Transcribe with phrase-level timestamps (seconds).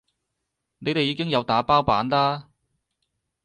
[0.79, 2.47] 你哋已經有打包版啦